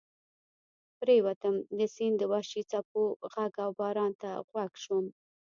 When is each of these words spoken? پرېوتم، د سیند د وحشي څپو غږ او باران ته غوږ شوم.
پرېوتم، 0.97 1.55
د 1.77 1.79
سیند 1.95 2.15
د 2.19 2.23
وحشي 2.31 2.61
څپو 2.71 3.03
غږ 3.33 3.53
او 3.65 3.71
باران 3.79 4.11
ته 4.21 4.29
غوږ 4.47 4.71
شوم. 4.83 5.05